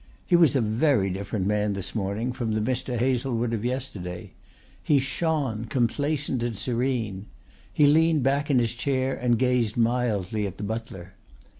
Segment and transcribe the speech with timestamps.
[0.25, 2.97] He was a very different man this morning from the Mr.
[2.97, 4.31] Hazlewood of yesterday.
[4.81, 7.27] He shone, complacent and serene.
[7.71, 11.13] He leaned back in his chair and gazed mildly at the butler.